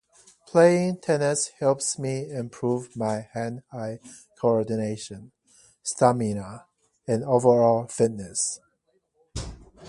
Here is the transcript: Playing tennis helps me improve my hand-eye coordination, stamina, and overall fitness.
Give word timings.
Playing 0.47 0.97
tennis 0.97 1.49
helps 1.59 1.99
me 1.99 2.27
improve 2.27 2.95
my 2.97 3.27
hand-eye 3.33 3.99
coordination, 4.35 5.31
stamina, 5.83 6.65
and 7.07 7.23
overall 7.23 7.85
fitness. 7.85 8.59